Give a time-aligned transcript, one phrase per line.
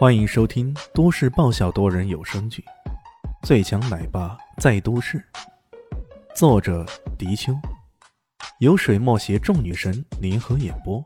[0.00, 2.64] 欢迎收听都市爆笑多人有声剧
[3.46, 5.18] 《最强奶爸在都市》，
[6.34, 6.86] 作者：
[7.18, 7.52] 迪秋，
[8.60, 11.04] 由水墨携众女神联合演播，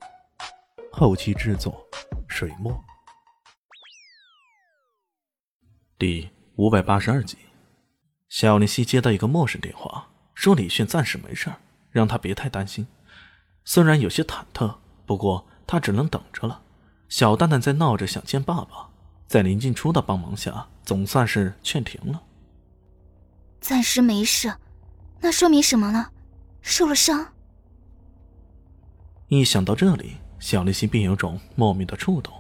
[0.92, 1.84] 后期制作：
[2.28, 2.72] 水墨。
[5.98, 7.36] 第五百八十二集，
[8.28, 10.06] 小林夕接到一个陌生电话，
[10.36, 11.52] 说李迅暂时没事
[11.90, 12.86] 让他别太担心。
[13.64, 16.60] 虽然有些忐忑，不过他只能等着了。
[17.14, 18.88] 小蛋蛋在闹着想见爸爸，
[19.28, 22.20] 在林静初的帮忙下，总算是劝停了。
[23.60, 24.52] 暂时没事，
[25.20, 26.08] 那说明什么呢？
[26.60, 27.24] 受了伤。
[29.28, 32.34] 一想到这里，小丽心便有种莫名的触动。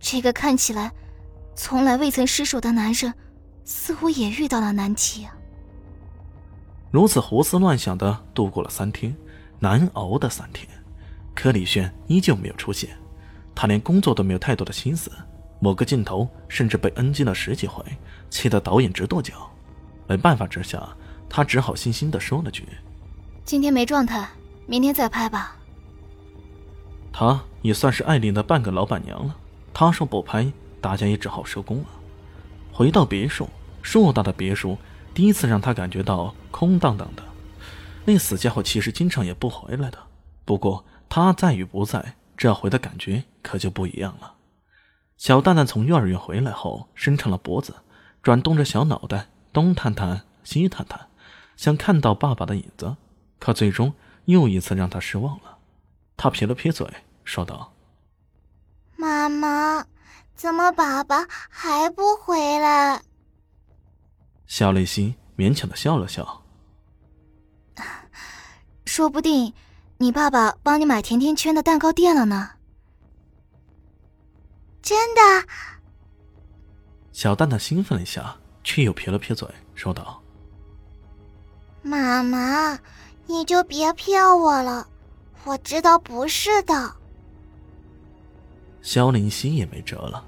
[0.00, 0.92] 这个看起来
[1.54, 3.14] 从来未曾失手的男人，
[3.62, 5.24] 似乎也遇到了难题。
[6.90, 9.16] 如此胡思乱想的度过了三天，
[9.60, 10.68] 难熬的三天。
[11.34, 12.96] 可李炫依旧没有出现，
[13.54, 15.10] 他连工作都没有太多的心思。
[15.60, 17.82] 某个镜头甚至被 NG 了十几回，
[18.28, 19.50] 气得导演直跺脚。
[20.06, 20.86] 没办法之下，
[21.28, 22.64] 他只好悻悻地说了句
[23.44, 24.28] ：“今天没状态，
[24.66, 25.56] 明天再拍吧。”
[27.12, 29.34] 他也算是艾琳的半个老板娘了。
[29.72, 31.86] 他说不拍，大家也只好收工了。
[32.70, 33.48] 回到别墅，
[33.82, 34.76] 硕大的别墅
[35.14, 37.22] 第一次让他感觉到空荡荡的。
[38.04, 39.98] 那死家伙其实经常也不回来的，
[40.44, 40.84] 不过……
[41.14, 44.34] 他在与不在，这回的感觉可就不一样了。
[45.16, 47.72] 小蛋蛋从幼儿园回来后，伸长了脖子，
[48.20, 51.08] 转动着小脑袋，东探探西探探，
[51.56, 52.96] 想看到爸爸的影子，
[53.38, 55.58] 可最终又一次让他失望了。
[56.16, 56.84] 他撇了撇嘴，
[57.22, 57.72] 说道
[58.98, 59.86] ：“妈妈，
[60.34, 63.00] 怎么爸爸还不回来？”
[64.48, 66.42] 小蕾西勉强的笑了笑，
[68.84, 69.54] 说不定。
[70.04, 72.50] 你爸爸帮你买甜甜圈的蛋糕店了呢？
[74.82, 75.48] 真的？
[77.10, 80.22] 小蛋蛋兴奋了一下，却又撇了撇嘴，说道
[81.80, 82.78] ：“妈妈，
[83.26, 84.86] 你就别骗我了，
[85.44, 86.94] 我知道不是的。”
[88.84, 90.22] 肖林心也没辙了。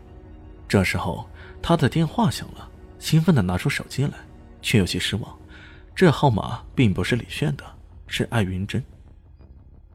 [0.67, 1.29] 这时候，
[1.61, 2.67] 他的电话响了，
[2.99, 4.15] 兴奋的拿出手机来，
[4.63, 5.39] 却有些失望，
[5.95, 7.65] 这号码并不是李炫的，
[8.07, 8.83] 是艾云珍。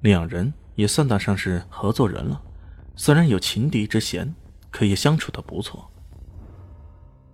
[0.01, 2.41] 两人也算得上是合作人了，
[2.95, 4.33] 虽然有情敌之嫌，
[4.71, 5.89] 可也相处的不错。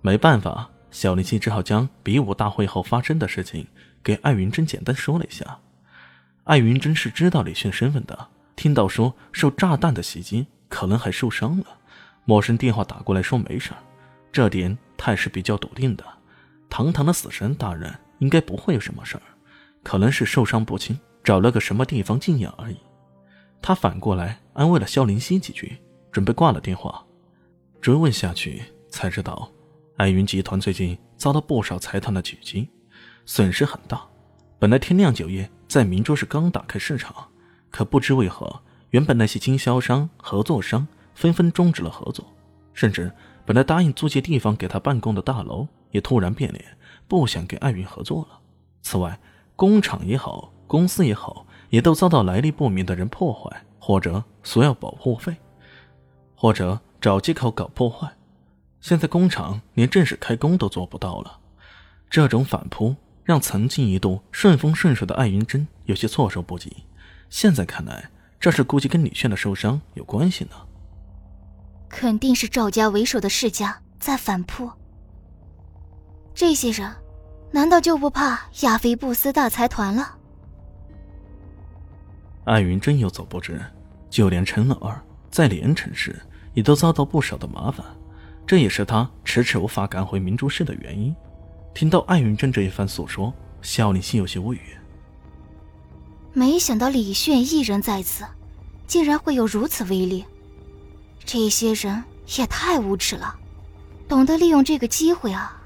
[0.02, 3.66] 没办法，小林七只好将比武大会后发生的事情
[4.04, 5.60] 给艾云珍简单说了一下。
[6.44, 11.66] 艾云珍是知道李迅身份的，听到说受炸弹的袭击，可能还受伤了，
[12.26, 13.72] 陌生电话打过来说没事
[14.32, 16.04] 这点他是比较笃定的。
[16.70, 19.24] 堂堂的死神大人应该不会有什么事儿，
[19.84, 21.00] 可能是受伤不轻。
[21.28, 22.78] 找了个什么地方静养而已。
[23.62, 25.78] 他反过来安慰了肖林熙几句，
[26.10, 27.04] 准备挂了电话。
[27.82, 29.52] 追问下去才知道，
[29.98, 32.70] 艾云集团最近遭到不少财团的狙击，
[33.26, 34.08] 损失很大。
[34.58, 37.14] 本来天亮酒业在明州市刚打开市场，
[37.72, 38.62] 可不知为何，
[38.92, 42.26] 原本那些经销商、合作商纷纷终止了合作，
[42.74, 43.12] 甚至
[43.46, 46.64] 本来答应租借地方给他办公的大楼也突然变脸，
[47.06, 48.40] 不想跟艾云合作了。
[48.82, 49.20] 此外，
[49.58, 50.54] 工厂也好。
[50.68, 55.36] 公司也好，也都遭到来历不明的人破坏，或者索要保护费，
[56.36, 58.08] 或者找借口搞破坏。
[58.82, 61.40] 现在工厂连正式开工都做不到了，
[62.10, 66.86] 这种反扑让曾经一度顺风顺水的艾云珍有些措手不及。
[67.30, 70.52] 现在看来，这事估计跟李炫的受伤有关系呢。
[71.90, 74.70] 肯定是赵家为首的世家在反扑。
[76.34, 76.94] 这些人，
[77.52, 80.17] 难道就不怕亚非布斯大财团了？
[82.48, 83.62] 艾云真有所不知，
[84.10, 84.98] 就连陈老二
[85.30, 86.18] 在连城市
[86.54, 87.86] 也都遭到不少的麻烦，
[88.48, 91.14] 这也是他迟迟无法赶回明珠市的原因。
[91.74, 94.62] 听到艾云珍这一番诉说，肖林心有些无语。
[96.32, 98.24] 没想到李炫一人在此，
[98.88, 100.24] 竟然会有如此威力。
[101.26, 102.02] 这些人
[102.38, 103.36] 也太无耻了，
[104.08, 105.62] 懂得利用这个机会啊！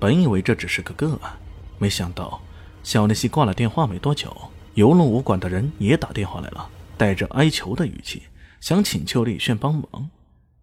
[0.00, 1.30] 本以为这只是个个案，
[1.78, 2.42] 没想到
[2.82, 4.36] 肖林熙挂了电话没多久。
[4.76, 6.68] 游龙武馆的人也打电话来了，
[6.98, 8.24] 带着哀求的语气，
[8.60, 10.10] 想请求李炫帮忙。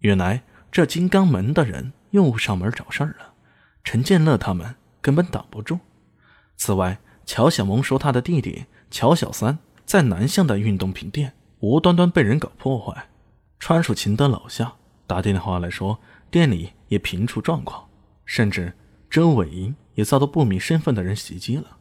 [0.01, 3.33] 原来这金刚门的人又上门找事儿了，
[3.83, 5.79] 陈建乐他们根本挡不住。
[6.55, 13.07] 此外，乔小萌说他的弟弟乔小三在南巷的运动品店无端端被人搞破坏，
[13.57, 14.73] 川蜀秦的老夏
[15.07, 15.99] 打电话来说
[16.29, 17.83] 店里也频出状况，
[18.25, 18.73] 甚至
[19.09, 21.77] 周伟英也遭到不明身份的人袭击了。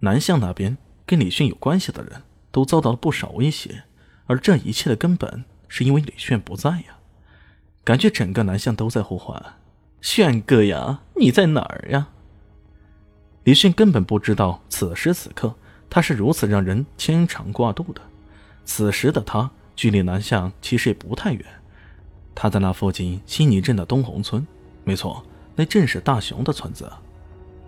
[0.00, 0.78] 南巷那边。
[1.06, 3.84] 跟李迅有关系的人都遭到了不少威胁，
[4.26, 6.98] 而这一切的根本是因为李炫不在呀。
[7.82, 9.40] 感觉整个南巷都在呼唤
[10.00, 12.08] ：“炫哥呀，你在哪儿呀？”
[13.44, 15.54] 李迅根本不知道，此时此刻
[15.90, 18.00] 他是如此让人牵肠挂肚的。
[18.64, 21.44] 此时的他距离南巷其实也不太远，
[22.34, 24.46] 他在那附近新泥镇的东红村，
[24.82, 25.22] 没错，
[25.54, 26.90] 那正是大雄的村子。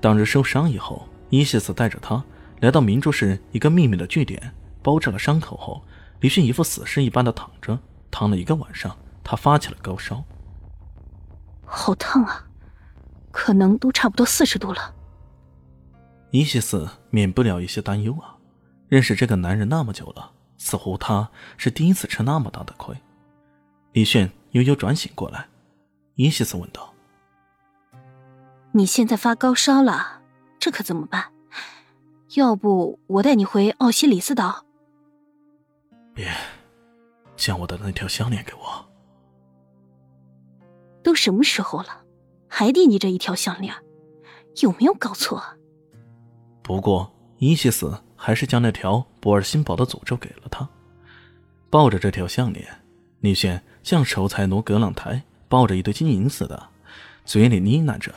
[0.01, 2.25] 当日受伤以后，伊西斯带着他
[2.61, 5.85] 来到明珠市一个秘密的据点，包扎了伤口后，
[6.21, 7.79] 李迅一副死尸一般的躺着，
[8.11, 10.25] 躺了一个晚上，他发起了高烧，
[11.65, 12.47] 好烫啊，
[13.31, 14.95] 可能都差不多四十度了。
[16.31, 18.37] 伊西斯免不了一些担忧啊，
[18.89, 20.33] 认识这个男人那么久了。
[20.59, 22.97] 似乎他是第一次吃那么大的亏。
[23.93, 25.47] 李炫悠悠转醒过来，
[26.15, 26.95] 伊西斯问道
[28.73, 30.23] ：“你现在发高烧了，
[30.59, 31.31] 这可怎么办？
[32.37, 34.65] 要不我带你回奥西里斯岛
[36.15, 36.31] ？”“别，
[37.37, 38.87] 将我的那条项链给我。
[41.03, 42.05] ”“都什么时候了，
[42.49, 43.75] 还惦记着一条项链？
[44.63, 45.43] 有没有搞错？”
[46.63, 48.01] 不过伊西斯。
[48.19, 50.67] 还是将那条博尔辛堡的诅咒给了他。
[51.69, 52.67] 抱着这条项链，
[53.21, 56.71] 李炫像守财奴格朗台抱着一堆金银似的，
[57.27, 58.13] 嘴里呢喃着：“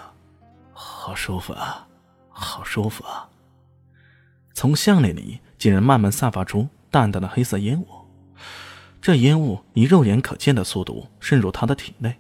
[0.72, 1.86] 好舒服啊，
[2.30, 3.29] 好舒服啊。”
[4.60, 7.88] 从项链里竟然慢慢散发出淡淡的黑色烟雾，
[9.02, 12.14] 这烟雾以肉眼可见的速度渗入他的体内。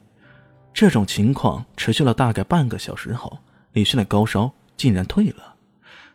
[0.73, 3.39] 这种情况持续了大概半个小时后，
[3.73, 5.53] 李迅的高烧竟然退了。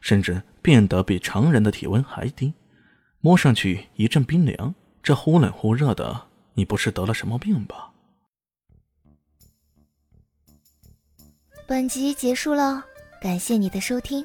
[0.01, 2.55] 甚至变得比常人的体温还低，
[3.21, 4.75] 摸上去一阵冰凉。
[5.03, 7.93] 这忽冷忽热的，你不是得了什么病吧？
[11.67, 12.83] 本集结束了，
[13.21, 14.25] 感谢你的收听，